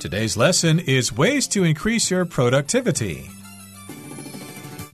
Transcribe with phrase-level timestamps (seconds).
[0.00, 3.28] Today's lesson is ways to increase your productivity.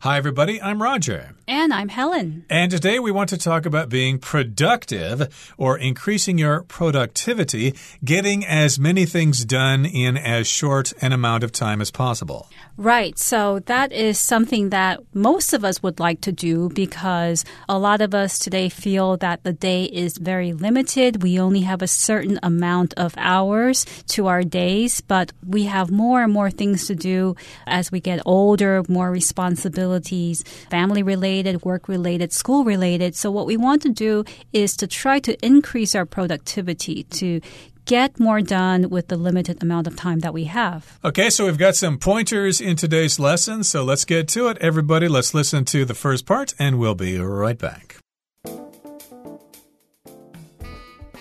[0.01, 0.61] Hi, everybody.
[0.61, 1.36] I'm Roger.
[1.49, 2.45] And I'm Helen.
[2.51, 7.73] And today we want to talk about being productive or increasing your productivity,
[8.05, 12.49] getting as many things done in as short an amount of time as possible.
[12.77, 13.17] Right.
[13.17, 18.01] So that is something that most of us would like to do because a lot
[18.01, 21.23] of us today feel that the day is very limited.
[21.23, 26.25] We only have a certain amount of hours to our days, but we have more
[26.25, 27.37] and more things to do
[27.69, 33.15] as we get older, more responsibilities, family related, work related, school related.
[33.15, 37.41] So what we want to do is to try to increase our productivity to
[37.85, 40.99] get more done with the limited amount of time that we have.
[41.05, 44.59] Okay, so we've got some pointers in today's lesson, so let's get to it.
[44.61, 47.97] Everybody, let's listen to the first part, and we'll be right back.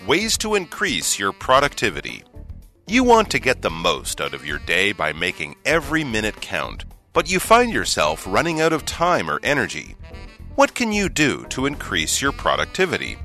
[0.06, 2.22] Ways to increase your productivity.
[2.86, 6.84] You want to get the most out of your day by making every minute count,
[7.16, 9.96] but you find yourself running out of time or energy.
[10.54, 13.16] What can you do to increase your productivity?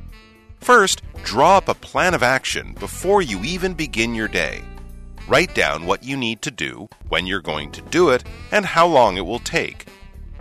[0.61, 4.61] First, draw up a plan of action before you even begin your day.
[5.27, 8.87] Write down what you need to do, when you're going to do it, and how
[8.87, 9.87] long it will take.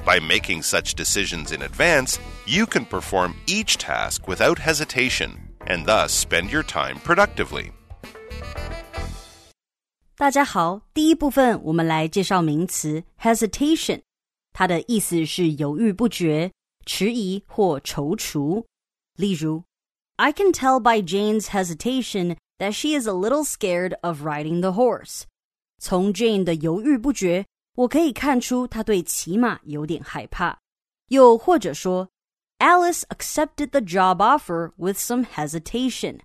[0.04, 6.12] By making such decisions in advance, you can perform each task without hesitation and thus
[6.12, 7.72] spend your time productively.
[10.19, 14.01] 大家好，第一部分我们来介绍名词 hesitation，
[14.53, 16.53] 它的意思是犹豫不决、
[16.85, 18.63] 迟疑或踌躇。
[19.17, 19.65] 例如
[20.15, 24.71] I can tell by Jane's hesitation that she is a little scared of riding the
[24.71, 25.23] horse.
[25.79, 27.45] 从 Jane 的犹豫不决，
[27.75, 30.57] 我可以看出她对骑马有点害怕。
[31.09, 32.07] 又或者说，
[32.59, 36.21] Alice accepted the job offer with some hesitation.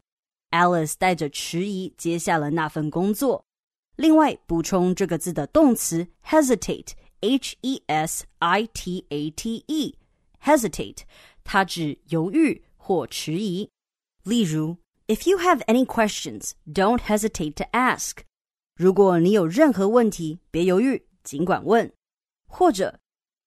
[0.53, 3.44] Alice 带着迟疑接下了那份工作。
[3.97, 11.03] 另外，补充这个字的动词 hesitate，h e s i t a t e，hesitate，
[11.45, 13.69] 它指犹豫或迟疑。
[14.23, 18.19] 例如，If you have any questions, don't hesitate to ask。
[18.77, 21.93] 如果你有任何问题，别犹豫，尽管问。
[22.47, 23.01] 或者，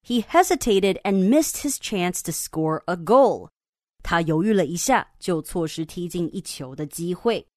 [0.06, 3.50] He hesitated and missed his chance to score a goal。
[4.04, 7.48] 他犹豫了一下，就错失踢进一球的机会。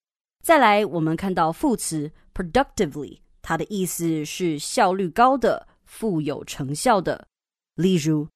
[0.43, 7.27] 再来，我们看到副词 productively，它的意思是效率高的、富有成效的。
[7.75, 8.29] 例如，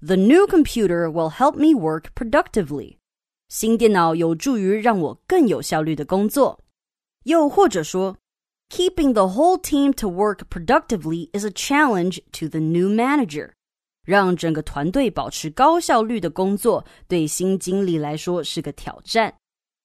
[0.00, 2.96] The new computer will help me work productively。
[3.48, 6.60] 新电脑有助于让我更有效率的工作。
[7.24, 8.16] 又或者说，
[8.70, 13.50] Keeping the whole team to work productively is a challenge to the new manager。
[14.04, 19.34] 让整个团队保持高效率的工作，对新经理来说是个挑战。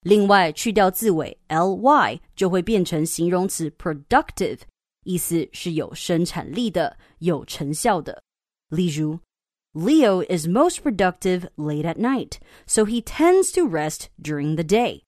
[0.04, 4.60] 另外，去掉字尾 ly，就会变成形容词 productive，
[5.04, 8.24] 意思是有生产力的、有成效的。
[8.70, 9.20] 例如。
[9.72, 15.04] Leo is most productive late at night, so he tends to rest during the day.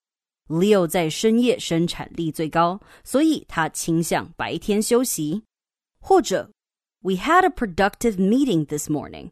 [0.47, 5.41] Leo 在深夜生产力最高，所以他倾向白天休息。
[5.99, 6.51] 或者，
[7.01, 9.31] We had a productive meeting this morning.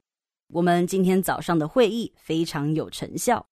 [0.51, 3.45] 我们今天早上的会议非常有成效。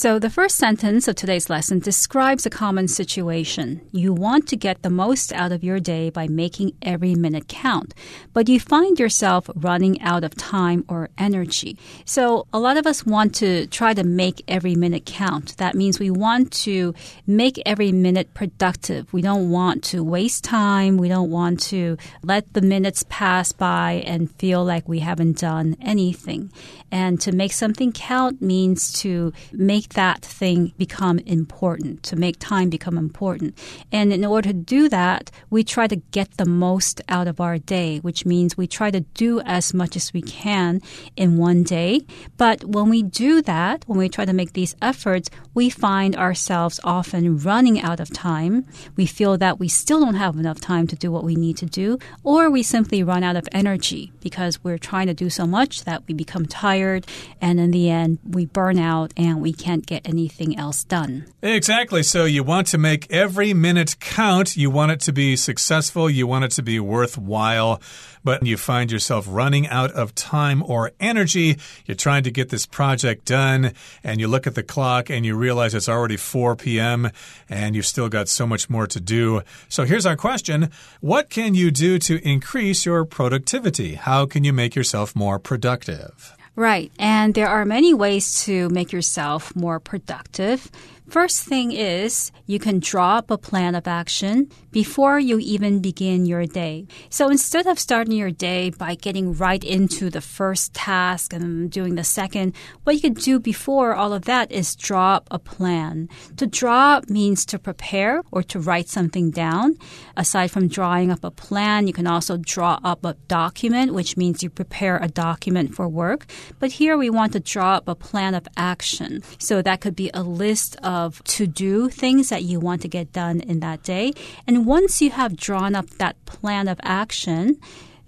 [0.00, 3.82] So, the first sentence of today's lesson describes a common situation.
[3.92, 7.92] You want to get the most out of your day by making every minute count,
[8.32, 11.76] but you find yourself running out of time or energy.
[12.06, 15.58] So, a lot of us want to try to make every minute count.
[15.58, 16.94] That means we want to
[17.26, 19.12] make every minute productive.
[19.12, 20.96] We don't want to waste time.
[20.96, 25.76] We don't want to let the minutes pass by and feel like we haven't done
[25.82, 26.50] anything.
[26.90, 32.70] And to make something count means to make that thing become important, to make time
[32.70, 33.56] become important.
[33.92, 37.58] And in order to do that, we try to get the most out of our
[37.58, 40.80] day, which means we try to do as much as we can
[41.16, 42.02] in one day.
[42.36, 46.80] But when we do that, when we try to make these efforts, we find ourselves
[46.84, 48.66] often running out of time.
[48.96, 51.66] We feel that we still don't have enough time to do what we need to
[51.66, 55.84] do, or we simply run out of energy because we're trying to do so much
[55.84, 57.06] that we become tired
[57.40, 61.26] and in the end we burn out and we can't can't get anything else done.
[61.42, 62.02] Exactly.
[62.02, 64.56] So you want to make every minute count.
[64.56, 66.10] You want it to be successful.
[66.10, 67.80] You want it to be worthwhile
[68.22, 71.56] but you find yourself running out of time or energy.
[71.86, 73.72] You're trying to get this project done,
[74.04, 77.10] and you look at the clock and you realize it's already 4 p.m.
[77.48, 79.40] and you've still got so much more to do.
[79.70, 83.94] So here's our question What can you do to increase your productivity?
[83.94, 86.36] How can you make yourself more productive?
[86.60, 86.92] Right.
[86.98, 90.70] And there are many ways to make yourself more productive.
[91.10, 96.24] First thing is you can draw up a plan of action before you even begin
[96.24, 96.86] your day.
[97.08, 101.96] So instead of starting your day by getting right into the first task and doing
[101.96, 102.54] the second,
[102.84, 106.08] what you can do before all of that is draw up a plan.
[106.36, 109.78] To draw up means to prepare or to write something down.
[110.16, 114.44] Aside from drawing up a plan, you can also draw up a document, which means
[114.44, 116.26] you prepare a document for work.
[116.60, 119.24] But here we want to draw up a plan of action.
[119.38, 122.88] So that could be a list of of to do things that you want to
[122.88, 124.12] get done in that day.
[124.46, 127.58] And once you have drawn up that plan of action,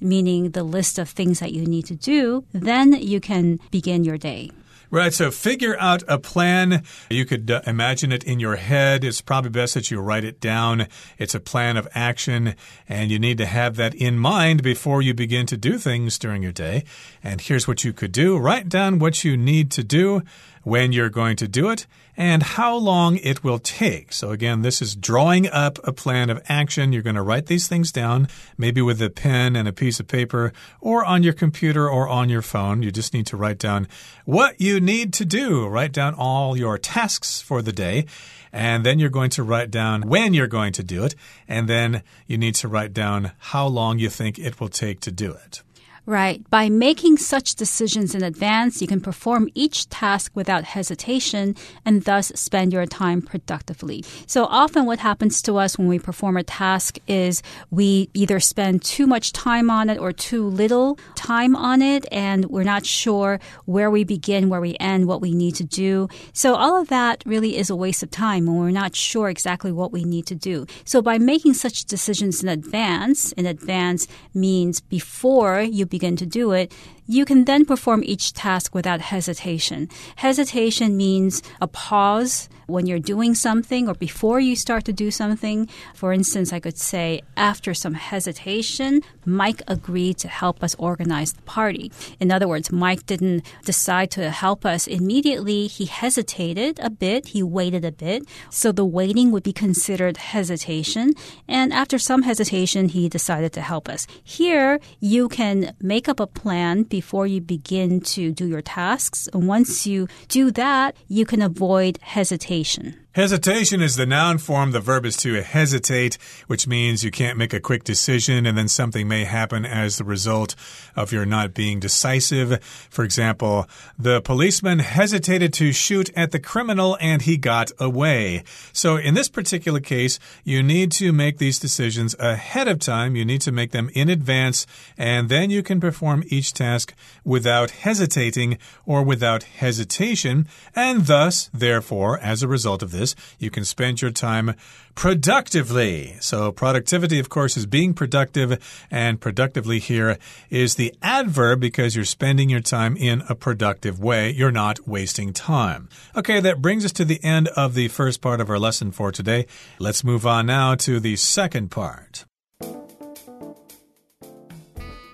[0.01, 4.19] meaning the list of things that you need to do, then you can begin your
[4.19, 4.51] day.
[4.93, 6.83] Right, so figure out a plan.
[7.09, 9.05] You could uh, imagine it in your head.
[9.05, 10.87] It's probably best that you write it down.
[11.17, 12.55] It's a plan of action,
[12.87, 16.43] and you need to have that in mind before you begin to do things during
[16.43, 16.85] your day.
[17.25, 20.21] And here's what you could do write down what you need to do
[20.63, 21.87] when you're going to do it,
[22.17, 24.13] and how long it will take.
[24.13, 26.93] So, again, this is drawing up a plan of action.
[26.93, 28.29] You're going to write these things down,
[28.59, 32.29] maybe with a pen and a piece of paper, or on your computer or on
[32.29, 32.83] your phone.
[32.83, 33.89] You just need to write down
[34.25, 35.67] what you need to do.
[35.67, 38.07] Write down all your tasks for the day.
[38.53, 41.15] And then you're going to write down when you're going to do it.
[41.49, 45.11] And then you need to write down how long you think it will take to
[45.11, 45.63] do it.
[46.05, 46.43] Right.
[46.51, 51.55] By making such decisions in advance, you can perform each task without hesitation
[51.85, 54.05] and thus spend your time productively.
[54.27, 57.41] So often what happens to us when we perform a task is
[57.71, 62.47] we either spend too much time on it or too little time on it and
[62.47, 66.09] we're not sure where we begin, where we end, what we need to do.
[66.33, 69.71] So all of that really is a waste of time when we're not sure exactly
[69.71, 70.67] what we need to do.
[70.85, 76.53] So by making such decisions in advance, in advance means before you begin to do
[76.53, 76.73] it,
[77.07, 79.89] you can then perform each task without hesitation.
[80.17, 85.69] Hesitation means a pause when you're doing something or before you start to do something.
[85.95, 91.43] For instance, I could say, after some hesitation, Mike agreed to help us organize the
[91.43, 91.93] party.
[92.19, 95.67] In other words, Mike didn't decide to help us immediately.
[95.67, 98.27] He hesitated a bit, he waited a bit.
[98.51, 101.13] So the waiting would be considered hesitation.
[101.49, 104.07] And after some hesitation, he decided to help us.
[104.23, 109.27] Here, you can make up a plan before you begin to do your tasks.
[109.33, 113.02] And once you do that, you can avoid hesitation.
[113.15, 114.71] Hesitation is the noun form.
[114.71, 116.17] The verb is to hesitate,
[116.47, 120.05] which means you can't make a quick decision and then something may happen as the
[120.05, 120.55] result
[120.97, 122.65] of your not being decisive.
[122.89, 123.69] For example,
[123.99, 128.45] the policeman hesitated to shoot at the criminal and he got away.
[128.73, 133.15] So in this particular case, you need to make these decisions ahead of time.
[133.15, 134.67] You need to make them in advance
[134.97, 136.95] and then you can perform each task
[137.25, 138.57] without hesitating
[138.87, 140.49] or without hesitation.
[140.75, 144.55] And thus, therefore, as a result of this, is you can spend your time
[144.95, 146.17] productively.
[146.21, 148.59] So, productivity, of course, is being productive,
[148.91, 150.19] and productively here
[150.51, 154.31] is the adverb because you're spending your time in a productive way.
[154.31, 155.89] You're not wasting time.
[156.17, 159.13] Okay, that brings us to the end of the first part of our lesson for
[159.13, 159.47] today.
[159.79, 162.25] Let's move on now to the second part.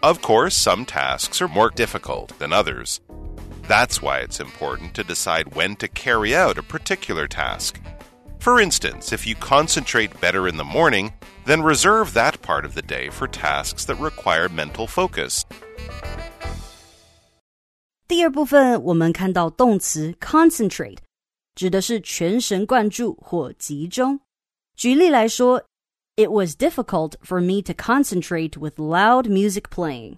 [0.03, 3.01] Of course, some tasks are more difficult than others.
[3.68, 7.80] That's why it's important to decide when to carry out a particular task.
[8.40, 11.14] For instance, if you concentrate better in the morning,
[11.46, 15.44] then reserve that part of the day for tasks that require mental focus.
[18.08, 20.98] 第二部分，我们看到动词 concentrate，
[21.56, 24.20] 指的是全神贯注或集中。
[24.76, 25.64] 举例来说，
[26.16, 30.18] It was difficult for me to concentrate with loud music playing.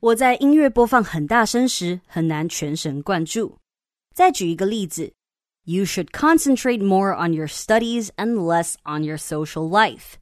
[0.00, 3.58] 我在音乐播放很大声时很难全神贯注。
[4.14, 5.12] 再举一个例子
[5.64, 10.14] ，You should concentrate more on your studies and less on your social life。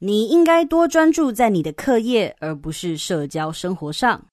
[0.00, 4.26] 你应该多专注在你的课业，而不是社交生活上。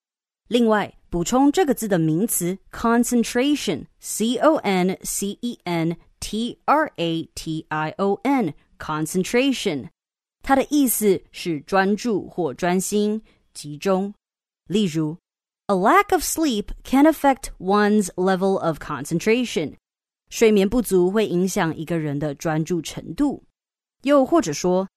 [0.50, 9.88] 另外，补充这个字的名词 concentration，c o n c e n t r a t i o n，concentration，
[10.44, 13.22] 它的意思是专注或专心、
[13.54, 14.14] 集中。
[14.71, 15.19] 例如，
[15.67, 19.75] A lack of sleep can affect one's level of concentration。
[20.29, 23.45] 睡眠不足会影响一个人的专注程度。
[24.03, 24.89] 又或者说，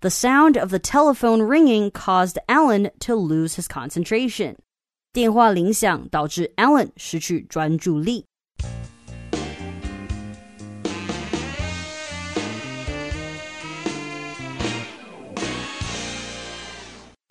[0.00, 4.56] The sound of the telephone ringing caused Alan to lose his concentration。
[5.12, 8.26] 电话铃响导致 Alan 失去专注力。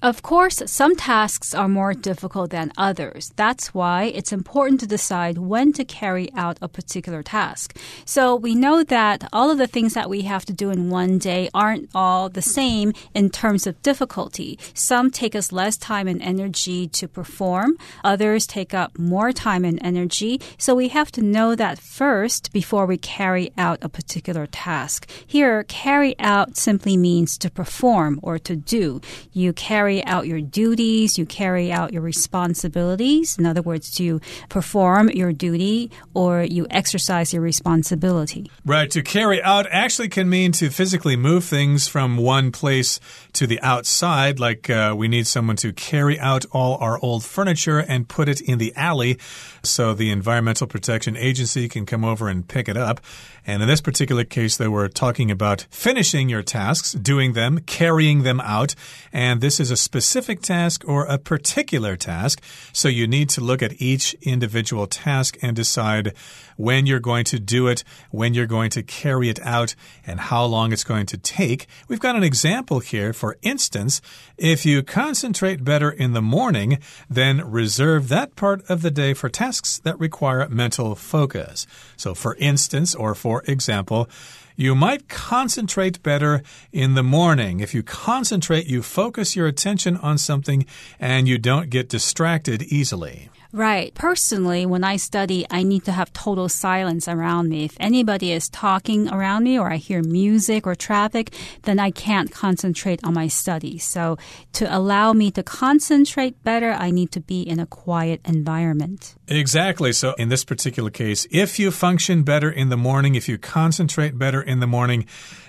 [0.03, 3.33] Of course, some tasks are more difficult than others.
[3.37, 7.79] That's why it's important to decide when to carry out a particular task.
[8.05, 11.19] So we know that all of the things that we have to do in one
[11.19, 14.59] day aren't all the same in terms of difficulty.
[14.75, 17.79] Some take us less time and energy to perform.
[18.03, 20.41] Others take up more time and energy.
[20.59, 25.09] So we have to know that first before we carry out a particular task.
[25.25, 29.01] Here, carry out simply means to perform or to do.
[29.31, 33.37] You carry carry out your duties, you carry out your responsibilities.
[33.39, 38.51] In other words, you perform your duty or you exercise your responsibility.
[38.65, 38.91] Right.
[38.91, 43.01] To carry out actually can mean to physically move things from one place
[43.35, 47.79] to the outside, like uh, we need someone to carry out all our old furniture
[47.79, 49.19] and put it in the alley
[49.63, 53.01] so the Environmental Protection Agency can come over and pick it up.
[53.47, 58.23] And in this particular case, they were talking about finishing your tasks, doing them, carrying
[58.23, 58.75] them out.
[59.13, 62.43] And this is a specific task or a particular task.
[62.73, 66.15] So you need to look at each individual task and decide
[66.57, 69.75] when you're going to do it, when you're going to carry it out,
[70.07, 71.67] and how long it's going to take.
[71.89, 73.13] We've got an example here.
[73.13, 74.01] For instance,
[74.37, 76.79] if you concentrate better in the morning,
[77.09, 81.67] then reserve that part of the day for tasks that require mental focus.
[81.97, 84.09] So, for instance, or for example,
[84.57, 86.43] you might concentrate better
[86.73, 87.61] in the morning.
[87.61, 90.67] If you concentrate, you focus your attention on something
[91.01, 93.31] and you don't get distracted easily.
[93.53, 93.93] Right.
[93.95, 97.67] Personally, when I study, I need to have total silence around me.
[97.67, 102.33] If anybody is talking around me or I hear music or traffic, then I can't
[102.33, 103.77] concentrate on my study.
[103.77, 104.17] So
[104.55, 109.17] to allow me to concentrate better, I need to be in a quiet environment.
[109.29, 109.93] Exactly.
[109.93, 114.19] So in this particular case, if you function better in the morning, if you concentrate
[114.19, 115.07] better in the morning,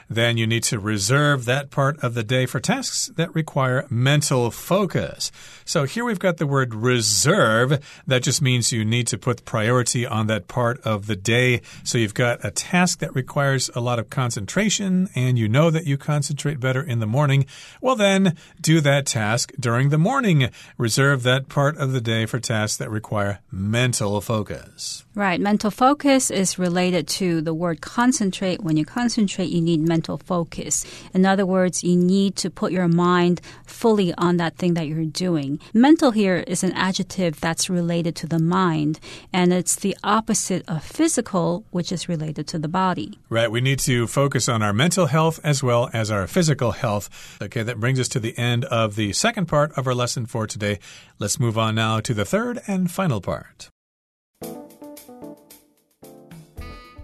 [0.09, 4.51] then you need to reserve that part of the day for tasks that require mental
[4.51, 5.31] focus.
[5.65, 7.79] So here we've got the word reserve.
[8.07, 11.61] That just means you need to put priority on that part of the day.
[11.83, 15.85] So you've got a task that requires a lot of concentration, and you know that
[15.85, 17.45] you concentrate better in the morning.
[17.81, 20.49] Well, then do that task during the morning.
[20.77, 25.05] Reserve that part of the day for tasks that require mental focus.
[25.15, 25.39] Right.
[25.39, 28.61] Mental focus is related to the word concentrate.
[28.63, 30.85] When you concentrate, you need mental focus.
[31.13, 35.05] In other words, you need to put your mind fully on that thing that you're
[35.05, 35.59] doing.
[35.73, 38.99] Mental here is an adjective that's related to the mind,
[39.31, 43.19] and it's the opposite of physical, which is related to the body.
[43.29, 43.51] Right.
[43.51, 47.37] We need to focus on our mental health as well as our physical health.
[47.41, 50.47] Okay, that brings us to the end of the second part of our lesson for
[50.47, 50.79] today.
[51.19, 53.69] Let's move on now to the third and final part.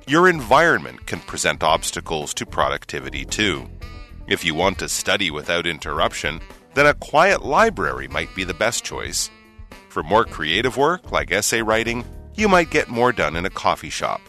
[0.08, 3.70] Your environment can present obstacles to productivity too.
[4.28, 6.42] If you want to study without interruption,
[6.74, 9.30] then a quiet library might be the best choice.
[9.89, 13.91] For more creative work, like essay writing, you might get more done in a coffee
[13.91, 14.21] shop.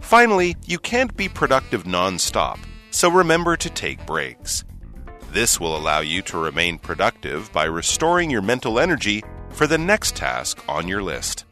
[0.00, 2.58] Finally, you can't be productive non-stop,
[2.90, 4.64] so remember to take breaks.
[5.32, 10.16] This will allow you to remain productive by restoring your mental energy for the next
[10.16, 11.44] task on your list.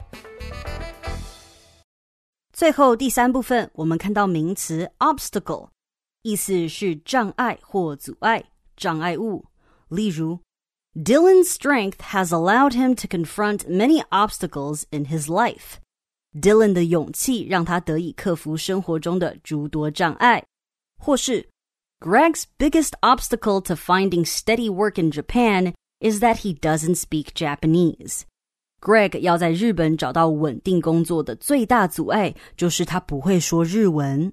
[2.53, 5.69] 最后第三部分，我们看到名词 obstacle，
[6.23, 8.43] 意思是障碍或阻碍、
[8.77, 9.45] 障碍物。
[9.89, 10.41] 例如
[10.95, 20.45] ，Dylan's strength has allowed him to confront many obstacles in his life。Dylan 的勇气让他得以克服生活中的诸多障碍。
[20.99, 21.49] 或是，
[22.01, 34.33] Greg's biggest obstacle to finding steady work in Japan is that he doesn't speak Japanese。Greg 要在日本找到稳定工作的最大阻碍，就是他不会说日文。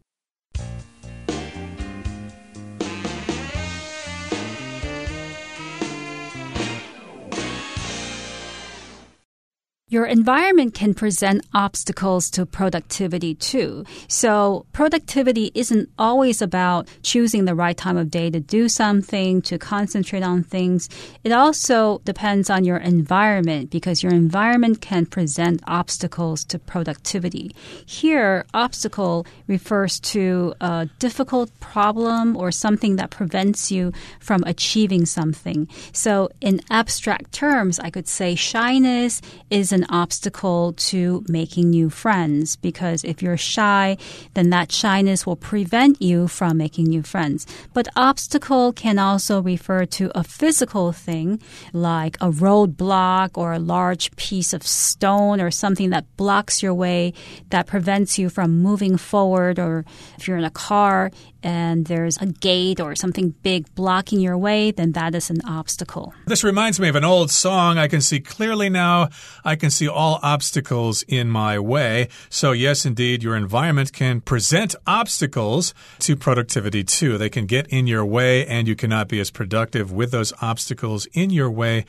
[9.91, 13.85] Your environment can present obstacles to productivity too.
[14.07, 19.59] So productivity isn't always about choosing the right time of day to do something, to
[19.59, 20.91] concentrate on things.
[21.25, 27.57] It also depends on your environment because your environment can present obstacles to productivity.
[27.87, 35.67] Here, obstacle refers to a difficult problem or something that prevents you from achieving something.
[35.93, 41.89] So in abstract terms, I could say shyness is an an obstacle to making new
[41.89, 43.97] friends because if you're shy,
[44.35, 47.47] then that shyness will prevent you from making new friends.
[47.73, 51.41] But obstacle can also refer to a physical thing
[51.73, 57.13] like a roadblock or a large piece of stone or something that blocks your way
[57.51, 59.85] that prevents you from moving forward or
[60.19, 61.11] if you're in a car
[61.43, 66.13] and there's a gate or something big blocking your way, then that is an obstacle.
[66.27, 67.79] This reminds me of an old song.
[67.79, 69.09] I can see clearly now.
[69.45, 72.09] I can see all obstacles in my way.
[72.29, 77.19] So, yes, indeed, your environment can present obstacles to productivity too.
[77.19, 81.07] They can get in your way, and you cannot be as productive with those obstacles
[81.13, 81.85] in your way.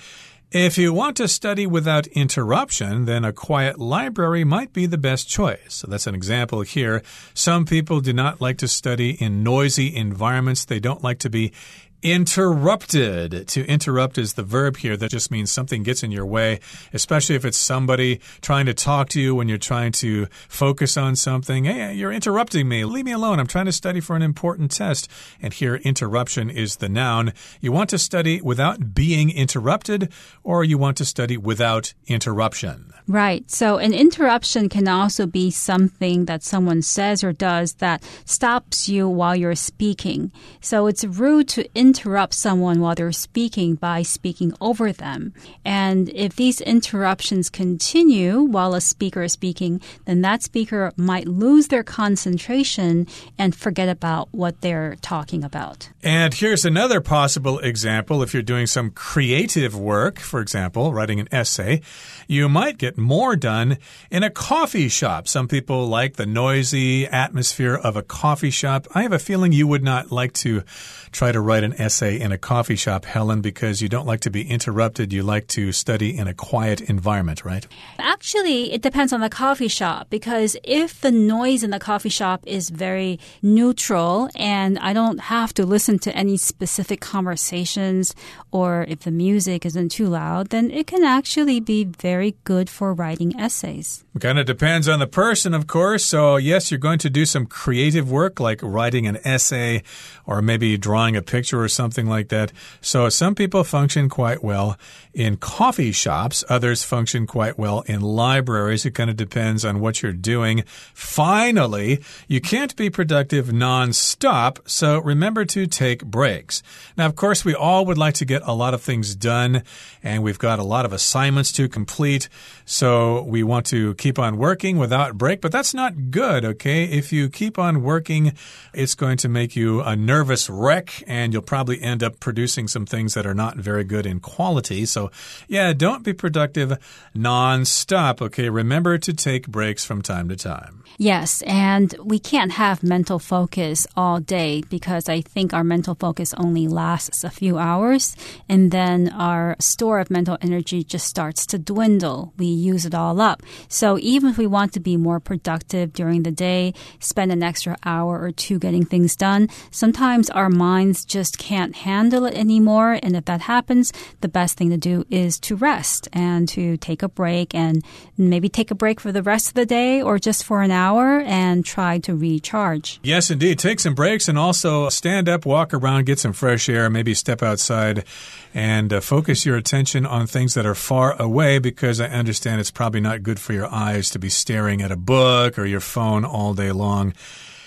[0.52, 5.30] If you want to study without interruption, then a quiet library might be the best
[5.30, 5.60] choice.
[5.68, 7.04] So that's an example here.
[7.36, 10.66] Some people do not like to study in noisy environments.
[10.66, 11.54] They don't like to be
[12.02, 13.48] interrupted.
[13.50, 14.96] To interrupt is the verb here.
[14.96, 16.60] That just means something gets in your way,
[16.94, 21.16] especially if it's somebody trying to talk to you when you're trying to focus on
[21.16, 21.66] something.
[21.66, 22.86] Hey, you're interrupting me.
[22.86, 23.40] Leave me alone.
[23.40, 25.10] I'm trying to study for an important test.
[25.42, 27.34] And here, interruption is the noun.
[27.62, 30.12] You want to study without being interrupted,
[30.44, 32.94] or you want to study without interruption.
[33.08, 33.50] Right.
[33.50, 39.10] So an interruption can also be something that someone says or does that stops you
[39.10, 40.32] while you're speaking.
[40.62, 41.89] So it's rude to interrupt
[42.32, 45.34] someone while they're speaking by speaking over them.
[45.66, 51.68] And if these interruptions continue while a speaker is speaking, then that speaker might lose
[51.68, 55.90] their concentration and forget about what they're talking about.
[56.04, 58.24] And here's another possible example.
[58.24, 61.82] If you're doing some creative work, for example, writing an essay,
[62.28, 63.78] you might get more done
[64.10, 65.28] in a coffee shop.
[65.28, 68.88] Some people like the noisy atmosphere of a coffee shop.
[68.94, 70.64] I have a feeling you would not like to
[71.12, 74.30] try to write an essay in a coffee shop, Helen, because you don't like to
[74.30, 75.12] be interrupted.
[75.12, 77.66] You like to study in a quiet environment, right?
[77.98, 82.44] Actually, it depends on the coffee shop because if the noise in the coffee shop
[82.46, 88.14] is very neutral and I don't have to listen to any specific conversations
[88.52, 92.94] or if the music isn't too loud, then it can actually be very good for
[92.94, 94.04] writing essays.
[94.16, 96.04] It kind of depends on the person, of course.
[96.06, 99.84] So, yes, you're going to do some creative work like writing an essay
[100.26, 102.52] or maybe drawing a picture or something like that.
[102.82, 104.78] So, some people function quite well
[105.14, 108.86] in coffee shops, others function quite well in libraries.
[108.86, 110.64] It kind of depends on what you're doing.
[110.94, 116.62] Finally, you can't be productive nonstop, so remember to take breaks.
[116.96, 119.64] Now, of course, we all would like to get a lot of things done,
[120.04, 122.30] and we've got a lot of assignments to complete,
[122.66, 126.84] so we want to keep on working without break, but that's not good, okay?
[126.84, 128.34] If you keep on working,
[128.74, 132.86] it's going to make you a nervous wreck, and you'll probably end up producing some
[132.86, 134.86] things that are not very good in quality.
[134.86, 135.12] So,
[135.48, 136.78] yeah, don't be productive
[137.16, 138.50] nonstop, okay?
[138.50, 140.84] Remember to take breaks from time to time.
[140.98, 146.34] Yes, and we can't have mental focus all day because I think our mental focus
[146.34, 148.18] only lasts a few hours
[148.50, 152.34] and then our store of mental energy just starts to dwindle.
[152.38, 153.44] We use it all up.
[153.70, 157.78] So even if we want to be more productive during the day, spend an extra
[157.86, 160.50] hour or two getting things done, sometimes our
[160.80, 163.00] minds just can't handle it anymore.
[163.04, 167.04] And if that happens, the best thing to do is to rest and to take
[167.04, 167.84] a break and
[168.18, 171.20] maybe take a break for the rest of the day or just for an hour
[171.20, 173.00] and try to recharge.
[173.04, 173.60] Yes, indeed.
[173.60, 177.44] Take some breaks and also stand up, walk around, get some fresh air, maybe step
[177.44, 178.06] outside
[178.54, 182.72] and uh, focus your attention on things that are far away because I understand it's
[182.72, 186.24] probably not good for your eyes to be staring at a book or your phone
[186.24, 187.14] all day long.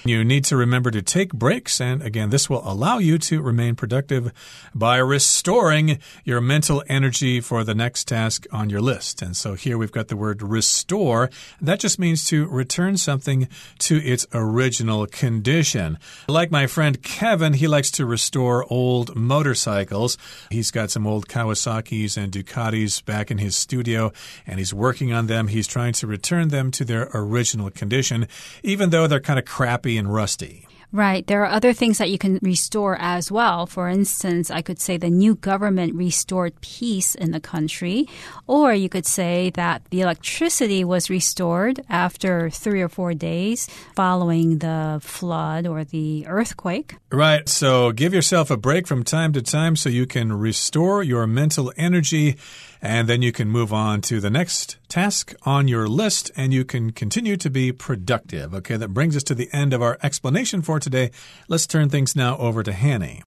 [0.04, 3.76] You need to remember to take breaks, and again, this will allow you to remain
[3.76, 4.32] productive
[4.74, 9.22] by restoring your mental energy for the next task on your list.
[9.22, 11.30] And so here we've got the word restore.
[11.60, 13.46] That just means to return something
[13.78, 15.98] to its original condition.
[16.26, 20.18] Like my friend Kevin, he likes to restore old motorcycles.
[20.50, 24.12] He's got some old Kawasaki's and Ducatis back in his studio,
[24.48, 25.46] and he's working on them.
[25.46, 28.26] He's trying to return them to their original condition,
[28.64, 30.66] even though they're kind of crappy and rusty.
[30.92, 31.26] Right.
[31.26, 33.64] There are other things that you can restore as well.
[33.64, 38.06] For instance, I could say the new government restored peace in the country,
[38.46, 44.58] or you could say that the electricity was restored after three or four days following
[44.58, 46.96] the flood or the earthquake.
[47.10, 47.48] Right.
[47.48, 51.72] So give yourself a break from time to time so you can restore your mental
[51.78, 52.36] energy
[52.82, 56.64] and then you can move on to the next task on your list and you
[56.64, 58.52] can continue to be productive.
[58.52, 61.12] Okay, that brings us to the end of our explanation for today.
[61.46, 63.22] Let's turn things now over to Hanny.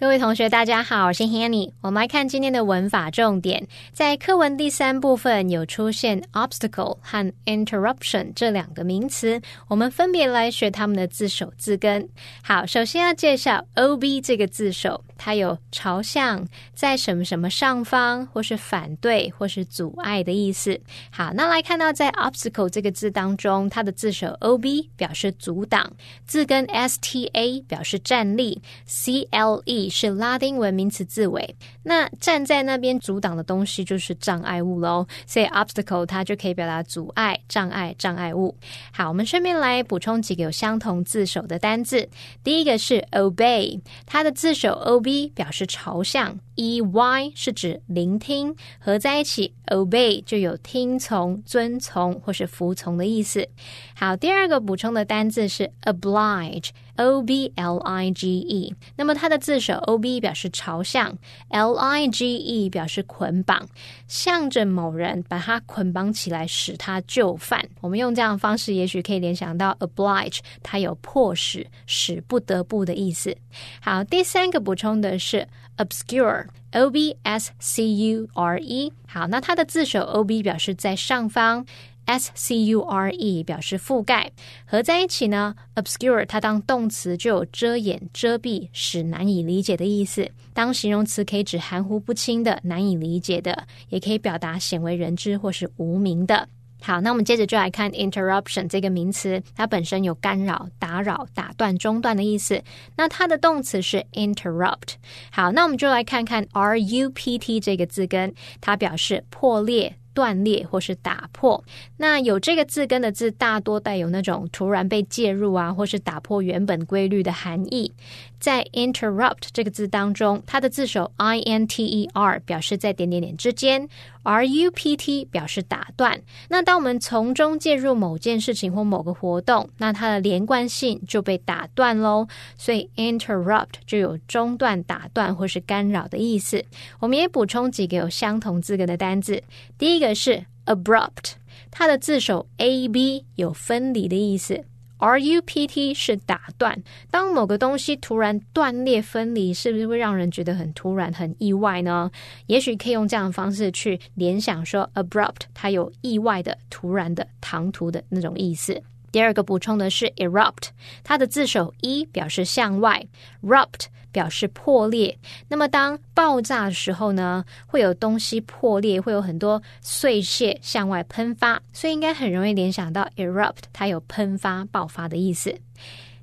[0.00, 1.70] 各位同学，大家好，我是 Hanny。
[1.82, 12.08] 我们来看今天的文法重点，在课文第三部分有出现 obstacle 和 interruption 这两个名词，我们分别来学它们的字首字根。
[12.42, 20.80] 好，首先要介绍 ob 这个字首，它有朝向、在什么什么上方，或是反对，或是阻碍的意思。
[21.10, 25.92] 好，那来看到在 obstacle 这个字当中，它的字首 ob 表示阻挡，
[26.24, 29.89] 字根 sta 表示站立，cle。
[29.90, 35.06] 是拉丁文名词字尾，那站在那边阻挡的东西就是障碍物喽。
[35.26, 38.56] 所以 obstacle 它就可以表达阻碍、障碍、障碍物。
[38.92, 42.08] 好，我们顺便来补充几个有相同字首的单字。
[42.44, 53.48] 第一个是 obey，它的字首 ob 表示朝向，ey 是指聆听，合在一起 obey 就有听从、遵从或是服从的意思。
[53.94, 56.68] 好，第二个补充的单字是 oblige。
[56.96, 61.16] O B L I G E，那么它的字首 O B 表示朝向
[61.48, 63.68] ，L I G E 表示捆绑，
[64.06, 67.64] 向着某人把他捆绑起来，使他就范。
[67.80, 73.36] 我们用这样的方式，也许可以联想到 oblige，它有迫使、使不得不的意思。
[73.80, 78.92] 好，第三个补充的是 obscure，O B S C U R E。
[79.06, 81.64] 好，那它的字首 O B 表示在上方。
[82.10, 84.32] S C U R E 表示覆盖，
[84.66, 96.48] 合在一起呢，obscure 它当动词就有遮掩、遮蔽、使难以理解的意思；当形容词可以指含糊不清的、难以理解的，也可以表达鲜为人知或是无名的。
[96.82, 102.60] 好，那我们接着就来看 interruption 这个名词，它本身有干扰、打扰、打断、中断的意思。
[102.96, 104.94] 那它的动词是 interrupt。
[105.30, 109.94] 好，那我们就来看看 R U P T 这个字根，它表示破裂。
[110.12, 111.62] 断裂或是打破，
[111.96, 117.92] 那有这个字根的字，大多带有那种突然被介入啊，或是打破原本规律的含义。
[118.38, 123.86] 在 interrupt 这个字当中，它的字首 i n t e r 表示在点点点之间
[124.22, 126.18] ，r u p t 表示打断。
[126.48, 132.26] 那当我们从中介入某件事情或某个活动，那它的连贯性就被打断喽。
[132.56, 136.64] 所以 interrupt 就有中断、打断或是干扰的意思。
[136.98, 139.42] 我们也补充几个有相同字根的单字。
[139.80, 141.32] 第一个是 abrupt，
[141.70, 144.62] 它的字首 a b 有分离的意思。
[144.98, 152.10] R U P T 是打断，当某个东西突然断裂分离，是不是会让人觉得很突然、很意外呢？
[152.46, 158.82] 也许可以用这样的方式去联想，说 abrupt 它有意外的、突然的、唐突的那种意思。
[159.12, 160.68] 第二个补充的是 erupt，
[161.02, 163.06] 它的字首 e 表示向外
[163.42, 163.86] ，rupt。
[164.12, 165.16] 表示破裂。
[165.46, 175.56] 那么，当爆炸的时候呢，会有东西破裂，会有很多碎屑向外喷发，所以应该很容易联想到 erupt，它有喷发、爆发的意思。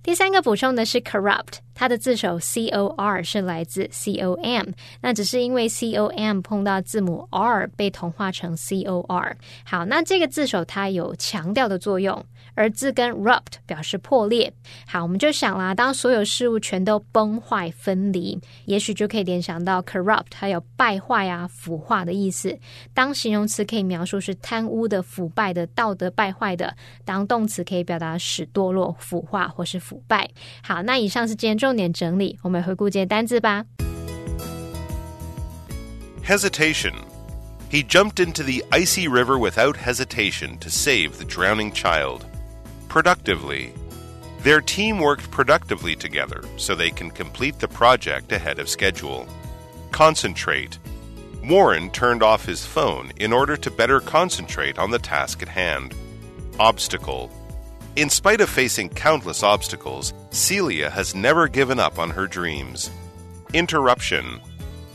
[0.03, 4.67] 第三个补充的是 corrupt，它的字首 c o r 是来自 c o m，
[4.99, 9.37] 那只是因为 c o m 碰到字母 r 被同化成 c o r。
[9.63, 12.25] 好，那这个字首它有强调的作用。
[12.57, 14.51] 而字根 rupt 表示破裂。
[14.87, 22.57] 好，我们就想啦，当所有事物全都崩坏分离，也许就可以联想到 corrupt，它有败坏啊、腐化的意思。
[22.95, 26.67] 当形容词可以描述是贪污的、腐败的、道德败坏的；
[27.05, 30.27] 当动词可以表达使堕落、腐化或是腐败。
[30.63, 33.63] 好，那以上是今天重点整理，我们回顾这些单字吧。
[36.25, 36.93] Hesitation.
[37.69, 42.26] He jumped into the icy river without hesitation to save the drowning child.
[42.97, 43.71] Productively.
[44.39, 49.27] Their team worked productively together so they can complete the project ahead of schedule.
[49.91, 50.79] Concentrate.
[51.43, 55.93] Warren turned off his phone in order to better concentrate on the task at hand.
[56.59, 57.29] Obstacle.
[57.95, 62.89] In spite of facing countless obstacles, Celia has never given up on her dreams.
[63.53, 64.41] Interruption.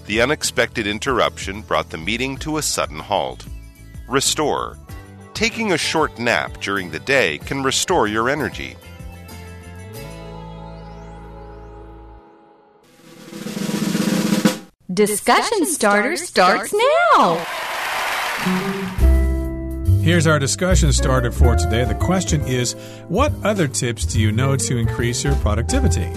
[0.07, 3.47] The unexpected interruption brought the meeting to a sudden halt.
[4.09, 4.77] Restore
[5.35, 8.77] taking a short nap during the day can restore your energy.
[14.92, 16.75] Discussion starter starts
[17.14, 17.37] now.
[20.03, 21.85] Here's our discussion starter for today.
[21.85, 22.75] The question is
[23.09, 26.11] What other tips do you know to increase your productivity?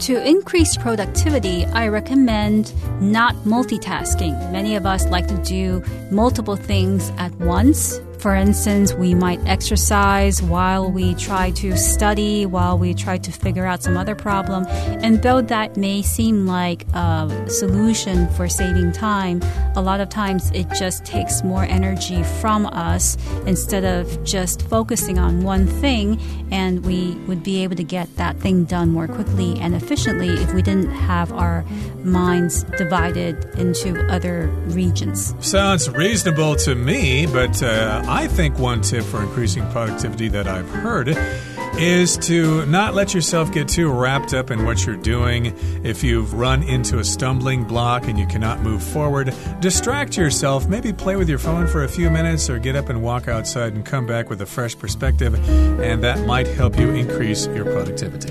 [0.00, 4.50] To increase productivity, I recommend not multitasking.
[4.50, 8.00] Many of us like to do multiple things at once.
[8.22, 13.66] For instance, we might exercise while we try to study, while we try to figure
[13.66, 14.64] out some other problem.
[14.68, 19.42] And though that may seem like a solution for saving time,
[19.74, 25.18] a lot of times it just takes more energy from us instead of just focusing
[25.18, 26.20] on one thing,
[26.52, 30.54] and we would be able to get that thing done more quickly and efficiently if
[30.54, 31.64] we didn't have our
[32.04, 35.34] minds divided into other regions.
[35.40, 40.68] Sounds reasonable to me, but uh, I think one tip for increasing productivity that I've
[40.68, 41.16] heard
[41.78, 45.46] is to not let yourself get too wrapped up in what you're doing.
[45.82, 50.68] If you've run into a stumbling block and you cannot move forward, distract yourself.
[50.68, 53.72] Maybe play with your phone for a few minutes or get up and walk outside
[53.72, 55.32] and come back with a fresh perspective,
[55.80, 58.30] and that might help you increase your productivity.